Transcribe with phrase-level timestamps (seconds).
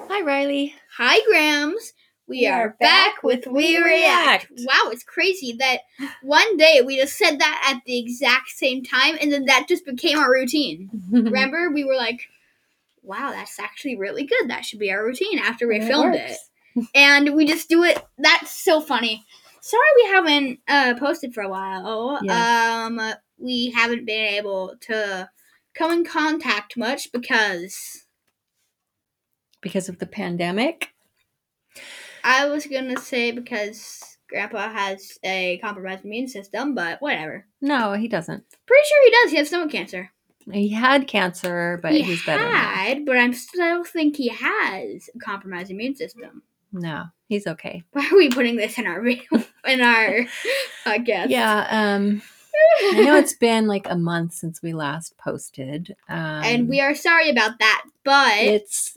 [0.00, 0.74] Hi, Riley.
[0.96, 1.92] Hi, Grams.
[2.26, 4.50] We, are, back, with We React.
[4.50, 4.52] React.
[4.66, 5.80] Wow, it's crazy that
[6.22, 9.86] one day we just said that at the exact same time, and then that just
[9.86, 10.90] became our routine.
[11.10, 12.28] Remember, we were like,
[13.02, 14.50] "Wow, that's actually really good.
[14.50, 16.50] That should be our routine." After we And filmed works.
[16.76, 17.98] it, and we just do it.
[18.18, 19.24] That's so funny.
[19.62, 22.18] Sorry, we haven't uh, posted for a while.
[22.22, 22.86] Yes.
[22.86, 23.00] Um,
[23.38, 25.30] we haven't been able to
[25.74, 28.04] come in contact much because
[29.60, 30.92] because of the pandemic.
[32.24, 37.46] I was gonna say because Grandpa has a compromised immune system, but whatever.
[37.60, 38.44] No, he doesn't.
[38.66, 39.30] Pretty sure he does.
[39.30, 40.10] He has stomach cancer.
[40.50, 42.56] He had cancer, but he he's better now.
[42.56, 46.42] had, but I still think he has a compromised immune system.
[46.72, 47.84] No, he's okay.
[47.92, 50.26] Why are we putting this in our in our
[50.86, 51.28] podcast?
[51.28, 51.66] Yeah.
[51.70, 52.22] Um,
[52.80, 55.94] I know it's been like a month since we last posted.
[56.08, 58.96] Um, and we are sorry about that, but it's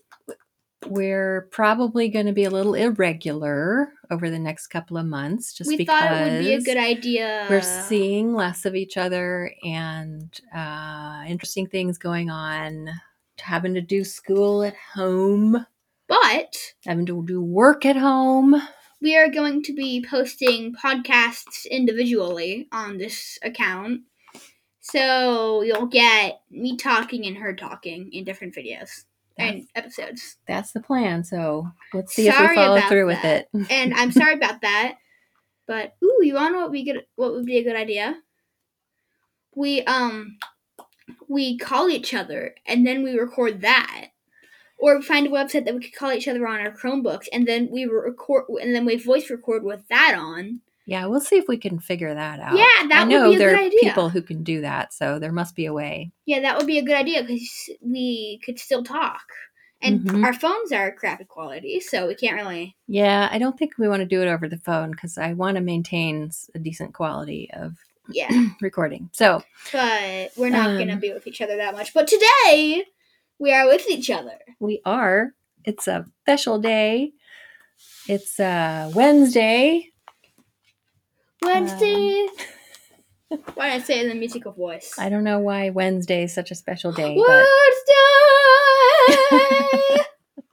[0.88, 5.68] we're probably going to be a little irregular over the next couple of months, just
[5.68, 7.48] we because thought it would be a good idea.
[7.50, 12.90] we're seeing less of each other and uh, interesting things going on.
[13.40, 15.66] Having to do school at home,
[16.08, 18.62] but having to do work at home.
[19.02, 24.02] we are going to be posting podcasts individually on this account.
[24.80, 29.06] So you'll get me talking and her talking in different videos
[29.42, 30.38] and episodes.
[30.48, 31.24] That's the plan.
[31.24, 33.50] So let's see if we follow through with it.
[33.70, 34.98] And I'm sorry about that.
[35.68, 38.22] But ooh, you wanna what we good what would be a good idea?
[39.56, 40.38] We um
[41.28, 44.08] we call each other and then we record that.
[44.78, 47.70] Or find a website that we could call each other on our Chromebooks and then
[47.72, 50.62] we record and then we voice record with that on.
[50.92, 52.58] Yeah, we'll see if we can figure that out.
[52.58, 53.80] Yeah, that I would know be a there good are idea.
[53.80, 56.12] people who can do that, so there must be a way.
[56.26, 59.24] Yeah, that would be a good idea because we could still talk.
[59.82, 60.26] And Mhm.
[60.26, 62.76] our phones are crappy quality, so we can't really.
[62.90, 65.56] Yeah, I don't think we want to do it over the phone because I want
[65.56, 67.78] to maintain a decent quality of
[68.10, 68.28] Yeah,
[68.62, 69.10] recording.
[69.14, 71.00] So but we're not gonna Um.
[71.00, 71.94] be with each other that much.
[71.94, 72.84] But today,
[73.40, 74.40] we are with each other.
[74.60, 75.34] we are.
[75.64, 77.14] It's a special day.
[78.10, 79.88] It's uh, Wednesday.
[81.42, 82.28] Wednesday.
[83.56, 84.94] Why did I say it in the musical voice?
[85.00, 87.46] I don't know why Wednesday is such a special day, but
[89.10, 90.06] Wednesday.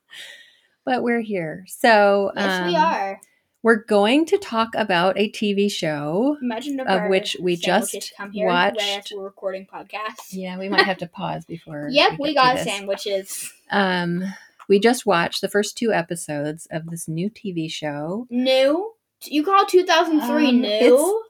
[0.84, 1.64] but we're here.
[1.66, 3.20] So yes, we um, are.
[3.64, 6.36] We're going to talk about a TV show.
[6.40, 10.28] Imagine of which we sandwiches just come here watched- we're recording podcasts.
[10.30, 11.88] Yeah, we might have to pause before.
[11.90, 12.64] Yep, we, get to got this.
[12.64, 13.52] sandwiches.
[13.72, 14.22] Um,
[14.68, 18.28] we just watched the first two episodes of this new TV show.
[18.30, 18.92] New.
[19.24, 20.68] You call 2003 Um, new?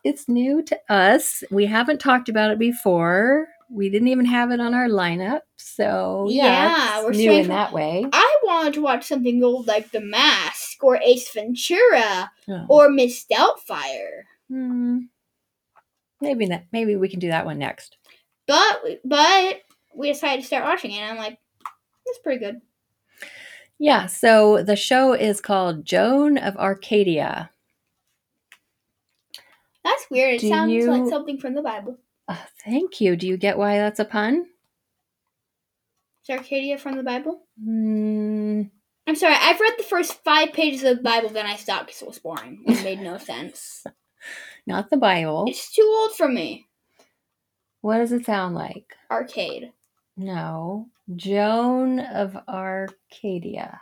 [0.04, 1.42] It's, it's new to us.
[1.50, 3.48] We haven't talked about it before.
[3.70, 6.44] We didn't even have it on our lineup, so yeah,
[6.98, 8.06] Yeah, we're new in from- that way.
[8.12, 12.66] I wanted to watch something old like The Mask or Ace Ventura Oh.
[12.68, 14.22] or Miss Doubtfire.
[14.48, 14.98] Hmm.
[16.22, 16.64] maybe that.
[16.72, 17.96] Maybe we can do that one next.
[18.46, 19.60] But but
[19.94, 21.38] we decided to start watching it and I'm like,
[22.06, 22.60] it's pretty good.
[23.78, 24.06] Yeah.
[24.06, 27.50] So the show is called Joan of Arcadia.
[29.84, 30.34] That's weird.
[30.34, 31.98] It Do sounds you- like something from the Bible.
[32.28, 33.16] Oh, thank you.
[33.16, 34.46] Do you get why that's a pun?
[36.24, 37.42] Is Arcadia from the Bible?
[37.62, 38.62] Hmm.
[39.06, 42.02] I'm sorry, I've read the first five pages of the Bible, then I stopped because
[42.02, 42.62] it was boring.
[42.66, 43.82] It made no sense.
[44.66, 45.46] not the Bible.
[45.48, 46.66] It's too old for me.
[47.80, 48.94] What does it sound like?
[49.10, 49.72] Arcade.
[50.18, 50.88] No.
[51.16, 53.80] Joan of Arcadia.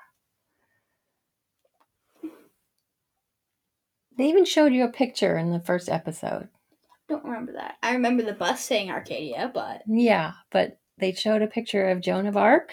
[4.16, 6.48] They even showed you a picture in the first episode.
[7.08, 7.76] Don't remember that.
[7.82, 12.26] I remember the bus saying Arcadia, but Yeah, but they showed a picture of Joan
[12.26, 12.72] of Arc.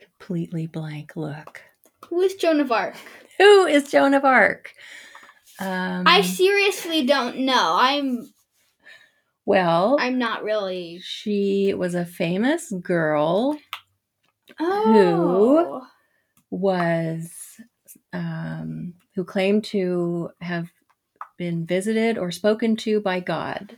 [0.00, 1.62] Completely blank look.
[2.08, 2.94] who is Joan of Arc?
[3.38, 4.72] Who is Joan of Arc?
[5.60, 7.76] Um, I seriously don't know.
[7.78, 8.32] I'm
[9.44, 11.00] well, I'm not really.
[11.02, 13.58] she was a famous girl
[14.60, 15.86] Oh.
[16.50, 17.60] Was
[18.12, 20.68] um, who claimed to have
[21.36, 23.76] been visited or spoken to by God.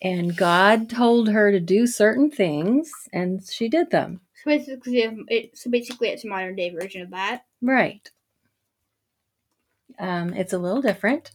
[0.00, 4.20] And God told her to do certain things, and she did them.
[4.34, 7.42] So basically, it, so basically, it's a modern day version of that.
[7.60, 8.08] Right.
[9.98, 11.32] Um, it's a little different.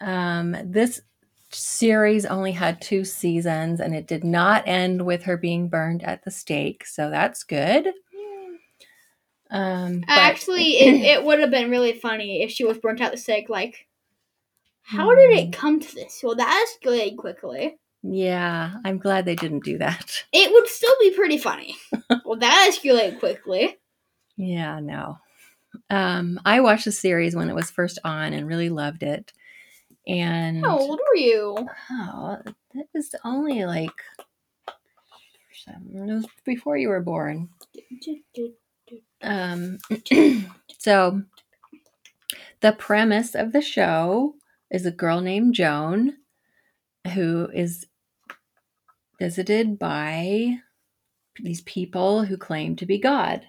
[0.00, 1.02] Um, this
[1.50, 6.24] series only had two seasons, and it did not end with her being burned at
[6.24, 7.88] the stake, so that's good.
[9.52, 13.16] Um, but- Actually, it, it would have been really funny if she was burnt out
[13.18, 13.48] sick.
[13.48, 13.86] Like,
[14.82, 15.38] how did Hmm.
[15.48, 16.20] it come to this?
[16.24, 17.78] Well, that escalated quickly.
[18.02, 20.24] Yeah, I'm glad they didn't do that.
[20.32, 21.76] It would still be pretty funny.
[22.24, 23.78] well, that escalated quickly.
[24.36, 25.18] Yeah, no.
[25.88, 29.32] Um, I watched the series when it was first on and really loved it.
[30.06, 31.56] And How old were you?
[31.92, 32.38] oh,
[32.74, 33.92] that was only like
[35.68, 37.50] it was before you were born.
[39.22, 39.78] Um,
[40.78, 41.22] so
[42.60, 44.34] the premise of the show
[44.70, 46.16] is a girl named Joan
[47.14, 47.86] who is
[49.18, 50.58] visited by
[51.40, 53.42] these people who claim to be God.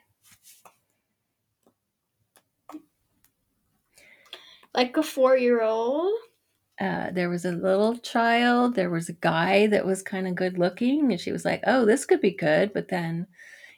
[4.73, 6.13] Like a four year old?
[6.81, 10.57] Uh, there was a little child, there was a guy that was kind of good
[10.57, 12.73] looking, and she was like, Oh, this could be good.
[12.73, 13.27] But then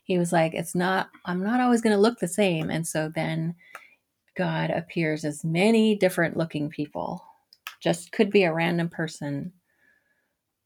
[0.05, 2.69] he was like, It's not, I'm not always going to look the same.
[2.69, 3.55] And so then
[4.37, 7.23] God appears as many different looking people,
[7.81, 9.51] just could be a random person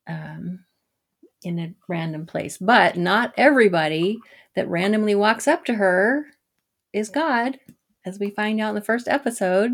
[0.07, 0.59] um,
[1.44, 2.57] in a random place.
[2.57, 4.19] But not everybody
[4.56, 6.25] that randomly walks up to her
[6.92, 7.59] is God,
[8.06, 9.74] as we find out in the first episode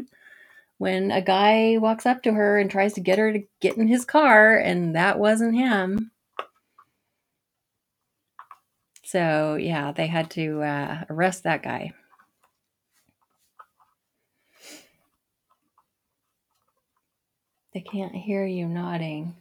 [0.77, 3.88] when a guy walks up to her and tries to get her to get in
[3.88, 6.11] his car, and that wasn't him.
[9.15, 11.94] So, yeah, they had to uh, arrest that guy.
[17.73, 19.38] They can't hear you nodding.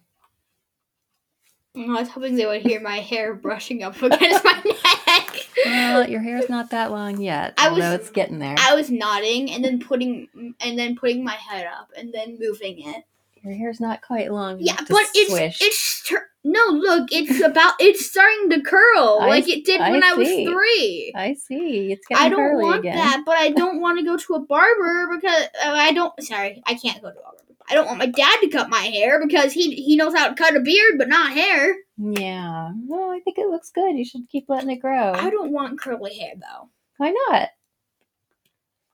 [1.76, 4.62] I was hoping they would hear my hair brushing up against my
[5.06, 5.36] neck.
[5.66, 8.54] Well, your hair's not that long yet, I although was- it's getting there.
[8.56, 12.80] I was nodding and then putting and then putting my head up and then moving
[12.80, 13.04] it.
[13.42, 14.58] Your hair's not quite long.
[14.60, 15.58] Yeah, but it's swish.
[15.60, 16.08] it's
[16.54, 17.08] no look.
[17.12, 21.12] It's about it's starting to curl I like it did I when I was three.
[21.14, 21.92] I see.
[21.92, 22.44] It's getting curly.
[22.44, 22.96] I don't want again.
[22.96, 26.12] that, but I don't want to go to a barber because uh, I don't.
[26.22, 27.38] Sorry, I can't go to a barber.
[27.68, 30.34] I don't want my dad to cut my hair because he he knows how to
[30.34, 31.76] cut a beard, but not hair.
[31.96, 32.72] Yeah.
[32.86, 33.96] Well, I think it looks good.
[33.96, 35.12] You should keep letting it grow.
[35.12, 36.68] I don't want curly hair though.
[36.98, 37.48] Why not?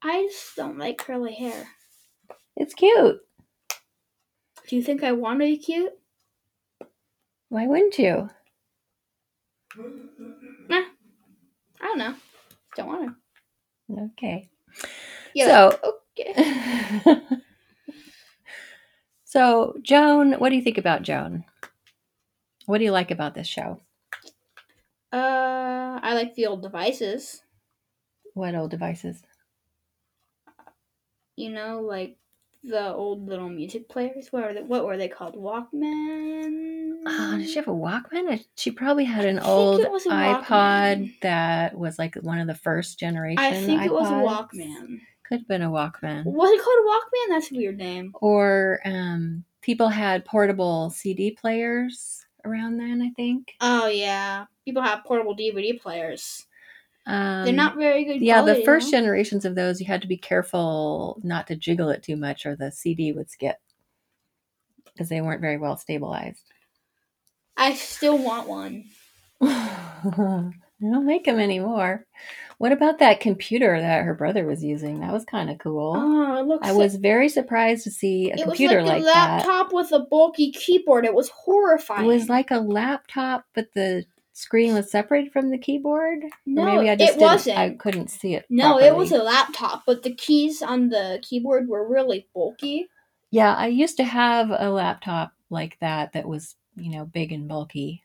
[0.02, 1.68] I just don't like curly hair.
[2.56, 3.20] It's cute.
[4.68, 5.92] Do you think I want to be cute?
[7.50, 8.30] Why wouldn't you?
[10.68, 10.84] Nah,
[11.80, 12.14] I don't know.
[12.76, 13.16] Don't want
[13.88, 14.02] to.
[14.14, 14.48] Okay.
[15.34, 15.70] Yeah.
[15.70, 17.22] So, okay.
[19.24, 21.44] so Joan, what do you think about Joan?
[22.66, 23.80] What do you like about this show?
[25.12, 27.42] Uh, I like the old devices.
[28.34, 29.24] What old devices?
[31.34, 32.16] You know, like
[32.62, 34.28] the old little music players.
[34.30, 35.34] What were they, what were they called?
[35.34, 36.94] Walkman.
[37.06, 38.44] Oh, did she have a Walkman?
[38.56, 41.20] She probably had an old it was a iPod Walkman.
[41.22, 43.38] that was like one of the first generation.
[43.38, 44.12] I think it was a.
[44.12, 45.00] Walkman.
[45.24, 46.24] Could have been a Walkman.
[46.24, 47.34] Was it called a Walkman?
[47.34, 48.12] That's a weird name.
[48.20, 53.00] Or um, people had portable CD players around then.
[53.00, 53.54] I think.
[53.60, 56.46] Oh yeah, people have portable DVD players.
[57.06, 58.20] Um, They're not very good.
[58.20, 58.98] Yeah, the quality, first though.
[58.98, 62.54] generations of those, you had to be careful not to jiggle it too much, or
[62.56, 63.56] the CD would skip
[64.84, 66.42] because they weren't very well stabilized.
[67.56, 68.84] I still want one.
[69.40, 69.48] they
[70.88, 72.06] don't make them anymore.
[72.58, 75.00] What about that computer that her brother was using?
[75.00, 75.94] That was kind of cool.
[75.96, 76.66] Oh, it looks.
[76.66, 79.12] I like- was very surprised to see a It was computer like like, a that.
[79.46, 81.06] laptop with a bulky keyboard.
[81.06, 82.04] It was horrifying.
[82.04, 84.04] It was like a laptop, but the
[84.40, 86.24] screen was separated from the keyboard.
[86.24, 87.58] Or no, maybe I just it didn't- wasn't.
[87.58, 88.46] I couldn't see it.
[88.50, 92.88] no, it was a laptop, but the keys on the keyboard were really bulky.
[93.30, 97.46] Yeah, I used to have a laptop like that that was, you know, big and
[97.46, 98.02] bulky.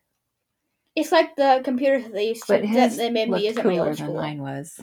[0.96, 3.58] It's like the computers that they used to But that his they made me use
[3.58, 4.80] at my old than mine was.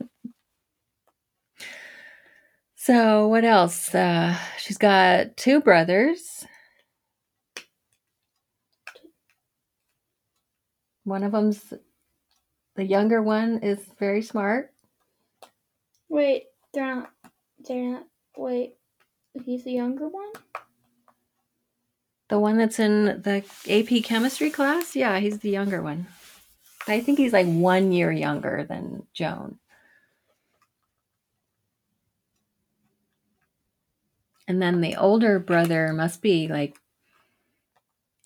[2.78, 3.92] So what else?
[3.92, 6.46] Uh, she's got two brothers.
[11.06, 11.72] One of them's
[12.74, 14.72] the younger one is very smart.
[16.08, 17.10] Wait, they're not.
[17.60, 18.06] They're not.
[18.36, 18.74] Wait,
[19.44, 20.32] he's the younger one.
[22.28, 26.08] The one that's in the AP chemistry class, yeah, he's the younger one.
[26.88, 29.60] I think he's like one year younger than Joan.
[34.48, 36.76] And then the older brother must be like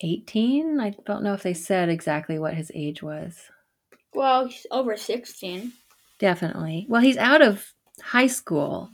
[0.01, 0.79] 18.
[0.79, 3.37] I don't know if they said exactly what his age was.
[4.13, 5.73] Well, he's over sixteen.
[6.19, 6.85] Definitely.
[6.89, 7.65] Well, he's out of
[8.01, 8.89] high school.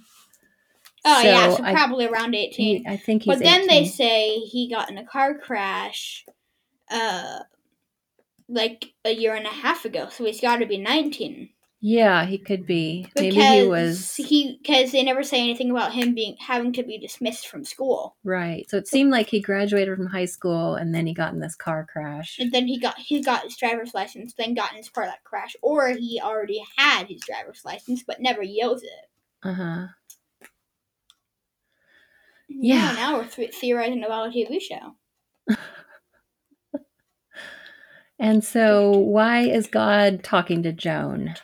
[1.06, 2.84] Oh yeah, So so I- probably around eighteen.
[2.84, 6.26] He, I think he's but then they say he got in a car crash,
[6.92, 7.40] uh,
[8.50, 10.10] like a year and a half ago.
[10.10, 11.50] So he's got to be nineteen.
[11.80, 13.04] Yeah, he could be.
[13.04, 16.84] Because Maybe he was he because they never say anything about him being having to
[16.84, 18.16] be dismissed from school.
[18.24, 18.68] right.
[18.70, 21.56] So it seemed like he graduated from high school and then he got in this
[21.56, 22.38] car crash.
[22.40, 25.24] And then he got he got his driver's license, then got in his car that
[25.24, 29.10] crash, or he already had his driver's license but never used it.
[29.44, 29.88] Uh huh.
[32.50, 32.90] Yeah.
[32.90, 32.94] Yeah.
[32.94, 34.96] Now we're th- theorizing about a TV show.
[38.20, 41.36] And so, why is God talking to Joan?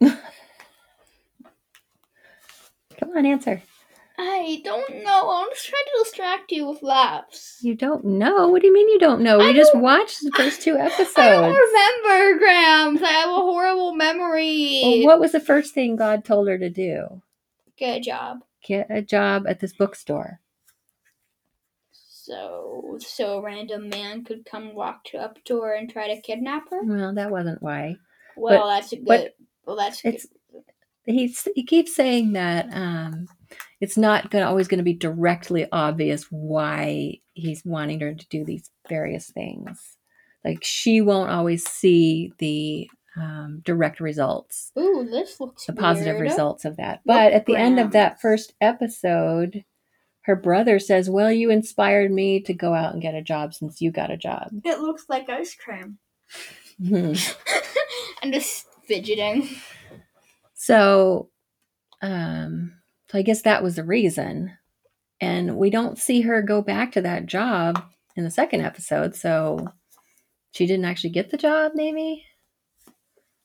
[0.00, 0.18] Come
[3.16, 3.62] on, answer.
[4.18, 5.30] I don't know.
[5.30, 7.58] I'm just trying to distract you with laughs.
[7.62, 8.48] You don't know?
[8.48, 9.38] What do you mean you don't know?
[9.38, 11.12] We just watched the first two episodes.
[11.16, 13.02] I don't remember, Grams.
[13.02, 14.82] I have a horrible memory.
[14.84, 17.22] Well, what was the first thing God told her to do?
[17.78, 18.40] Get a job.
[18.62, 20.40] Get a job at this bookstore.
[21.92, 26.20] So, so a random man could come walk to up to her and try to
[26.20, 26.80] kidnap her.
[26.84, 27.96] Well, that wasn't why.
[28.36, 29.06] Well, that's a good.
[29.06, 29.34] but
[29.70, 30.62] well, that's it's- good.
[31.06, 33.26] He he keeps saying that um,
[33.80, 38.44] it's not gonna always going to be directly obvious why he's wanting her to do
[38.44, 39.96] these various things.
[40.44, 46.30] Like she won't always see the um, direct results, Ooh, this looks the positive weird.
[46.30, 47.00] results of that.
[47.06, 49.64] Look, But at the end of that first episode,
[50.22, 53.80] her brother says, "Well, you inspired me to go out and get a job since
[53.80, 55.98] you got a job." It looks like ice cream.
[56.86, 57.14] Hmm.
[58.22, 59.48] I'm just fidgeting.
[60.54, 61.30] So,
[62.02, 62.72] um,
[63.10, 64.52] so I guess that was the reason.
[65.20, 67.82] And we don't see her go back to that job
[68.16, 69.14] in the second episode.
[69.14, 69.68] So
[70.52, 72.24] she didn't actually get the job, maybe?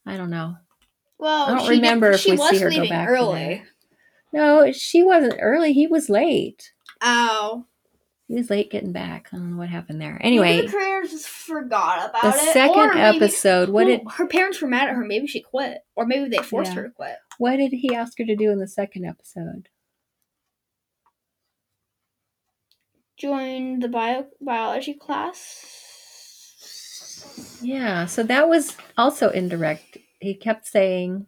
[0.05, 0.55] I don't know.
[1.19, 3.63] Well, I don't she did- remember if she we was see her go back early.
[4.33, 5.71] No, she wasn't early.
[5.73, 6.71] He was late.
[7.01, 7.65] Oh,
[8.27, 9.29] He was late getting back.
[9.31, 10.13] I don't know what happened there.
[10.13, 12.53] maybe Anyway, the creators just forgot about the it.
[12.53, 15.05] second or maybe- episode, what well, did her parents were mad at her?
[15.05, 16.75] Maybe she quit, or maybe they forced Yeah.
[16.77, 17.17] her to quit.
[17.37, 19.69] what did he ask her to do in the second episode?
[23.17, 25.81] Join the bio biology class.
[27.61, 29.97] Yeah, so that was also indirect.
[30.19, 31.27] He kept saying,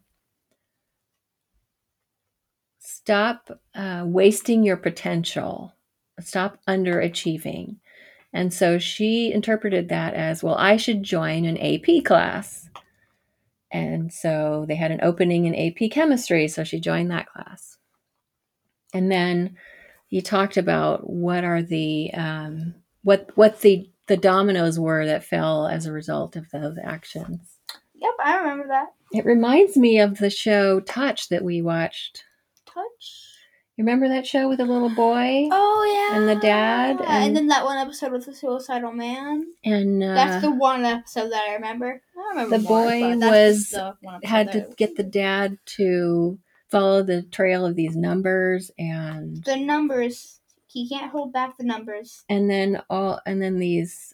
[2.80, 5.74] stop uh, wasting your potential,
[6.20, 7.78] stop underachieving.
[8.34, 12.70] And so she interpreted that as, well, I should join an AP class.
[13.72, 17.78] And so they had an opening in AP chemistry, so she joined that class.
[18.94, 19.58] And then
[20.08, 25.68] he talked about what are the um, what what the the dominoes were that fell
[25.68, 27.58] as a result of those actions.
[27.96, 28.88] Yep, I remember that.
[29.12, 32.24] It reminds me of the show Touch that we watched.
[32.66, 33.27] Touch.
[33.78, 36.18] You remember that show with the little boy Oh yeah.
[36.18, 39.46] And the dad, and, and- then that one episode with the suicidal man.
[39.64, 42.02] and uh, That's the one episode that I remember.
[42.16, 47.04] I don't remember The more, boy was- the had to get the dad to follow
[47.04, 50.40] the trail of these numbers and the numbers.
[50.66, 52.24] He can't hold back the numbers.
[52.30, 54.14] and then all and then these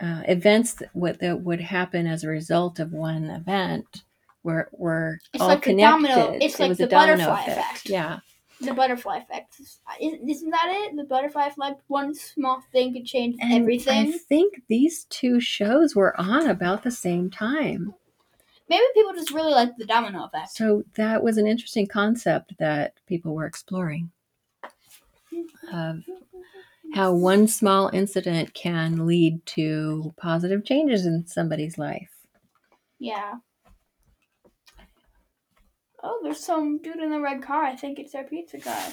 [0.00, 4.04] uh, events that would, that would happen as a result of one event
[4.42, 6.08] were were It's all like the connected.
[6.08, 7.58] domino- it's it like was the a domino butterfly effect.
[7.76, 7.88] effect.
[7.90, 8.18] Yeah.
[8.62, 9.60] The butterfly effect.
[10.00, 10.96] Isn't that it?
[10.96, 11.82] The butterfly effect.
[11.88, 14.14] One small thing could change And everything.
[14.14, 17.94] I think these two shows were on about the same time.
[18.68, 20.52] Maybe people just really like the domino effect.
[20.52, 24.10] So that was an interesting concept that people were exploring
[25.30, 25.42] hmm.
[25.74, 26.04] of
[26.94, 32.10] how one small incident can lead to positive changes in somebody's life.
[32.98, 33.34] Yeah.
[36.02, 37.64] Oh, there's some dude in the red car.
[37.64, 38.92] I think it's our pizza guy.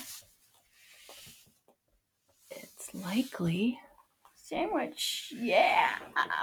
[2.51, 3.79] It's likely.
[4.35, 5.33] Sandwich.
[5.35, 5.89] Yeah.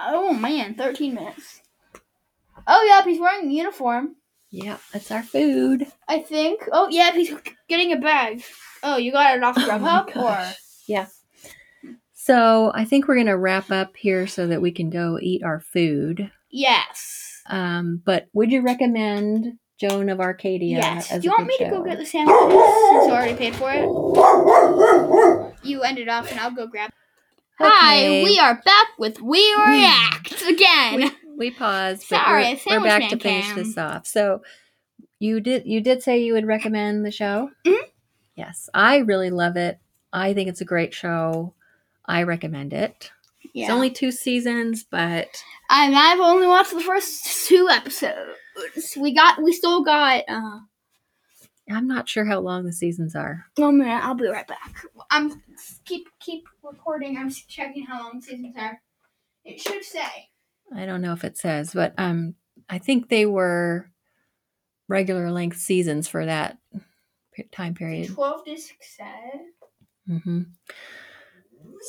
[0.06, 1.61] Oh man, 13 minutes.
[2.66, 4.16] Oh yeah, he's wearing a uniform.
[4.50, 5.87] Yeah, that's our food.
[6.08, 6.68] I think.
[6.73, 7.32] Oh yeah, he's
[7.68, 8.42] getting a bag.
[8.82, 10.52] Oh, you got it off Oh my or?
[10.87, 11.06] Yeah.
[12.12, 15.44] So I think we're going to wrap up here so that we can go eat
[15.44, 16.30] our food.
[16.50, 17.42] Yes.
[17.49, 20.78] Um, but would you recommend Joan of Arcadia?
[20.78, 21.11] yes.
[21.12, 23.35] As Do you a want me good to go get the sandwiches since you already
[23.35, 23.87] paid for it?
[25.66, 26.90] You end it off and I'll go grab.
[27.59, 30.95] Hi, we are back with We React again.
[30.97, 33.56] we, we paused, but Sorry, we're, we're back man to finish cam.
[33.56, 34.06] this off.
[34.06, 34.42] So
[35.18, 37.50] you did you did say you would recommend the show?
[37.66, 37.78] Mhm.
[38.37, 39.80] Yes, I really love it.
[40.12, 41.54] I think it's a great show.
[42.04, 43.11] I recommend it.
[43.54, 43.64] yeah.
[43.64, 48.38] It's only two seasons, but and I've only watched the first two episodes.
[48.96, 50.25] We got, we still got.
[50.28, 50.60] uh
[51.68, 53.44] I'm not sure how long the seasons are.
[53.56, 54.84] One minute, I'll be right back.
[55.10, 55.42] I'm
[55.84, 57.18] keep keep recording.
[57.18, 58.80] I'm checking how long seasons are.
[59.44, 60.28] It should say.
[60.75, 62.34] I don't know if it says, but um,
[62.68, 63.90] I think they were
[64.88, 66.58] regular length seasons for that
[67.50, 68.10] time period.
[68.10, 69.40] Twelve discs said.
[70.06, 70.42] hmm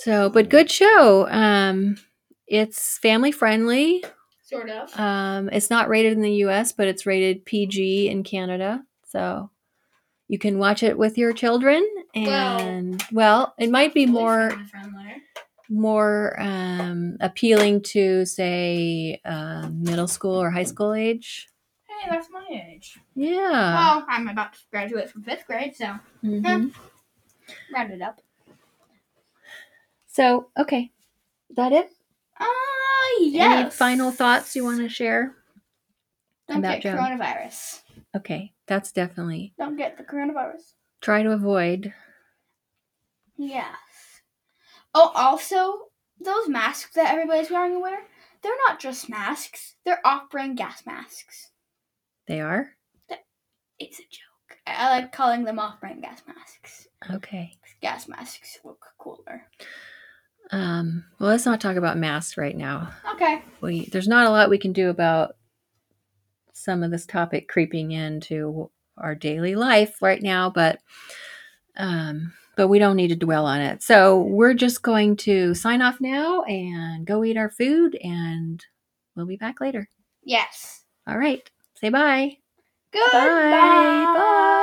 [0.03, 1.27] So, but good show.
[1.29, 1.97] Um,
[2.47, 4.03] it's family friendly.
[4.48, 4.98] Sort of.
[4.98, 8.82] Um, it's not rated in the U.S., but it's rated PG in Canada.
[9.06, 9.50] So
[10.30, 11.86] you can watch it with your children,
[12.16, 14.58] and well, it might be more
[15.70, 21.50] more um, appealing to say uh, middle school or high school age.
[21.89, 22.98] Hey, that's my age.
[23.16, 23.74] Yeah.
[23.74, 26.72] Well, I'm about to graduate from fifth grade, so Mhm.
[27.74, 28.22] round it up.
[30.08, 30.94] So okay,
[31.50, 31.92] is that it?
[33.39, 35.35] Ah, Any final thoughts you want to share?
[36.47, 36.97] Don't about get Joan?
[36.97, 37.81] coronavirus.
[38.15, 40.73] Okay, that's definitely Don't get the coronavirus.
[41.01, 41.93] try to avoid.
[43.37, 43.75] Yes.
[44.93, 47.99] Oh, also, those masks that everybody's wearing and wear,
[48.41, 49.75] they're not just masks.
[49.85, 51.51] They're off-brand gas masks.
[52.27, 52.71] They are
[53.79, 54.57] It's a joke.
[54.65, 56.87] I, I like calling them off-brand gas masks.
[57.11, 57.53] okay.
[57.81, 59.43] Gas masks look cooler.
[60.51, 62.89] Um, well, let's not talk about masks right now.
[63.13, 63.42] Okay.
[63.62, 65.36] We there's not a lot we can do about
[66.54, 70.80] some of this topic creeping into our daily life right now, but
[71.75, 73.84] um, but we don't need to dwell on it.
[73.84, 78.63] So we're just going to sign off now and go eat our food, and
[79.16, 79.89] we'll be back later.
[80.24, 80.84] Yes.
[81.08, 82.38] All right, say bye.
[82.92, 83.12] Goodbye.
[83.12, 84.13] Bye.
[84.18, 84.54] Bye.